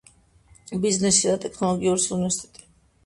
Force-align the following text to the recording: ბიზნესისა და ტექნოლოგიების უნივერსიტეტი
ბიზნესისა 0.85 1.35
და 1.35 1.43
ტექნოლოგიების 1.43 2.11
უნივერსიტეტი 2.17 2.67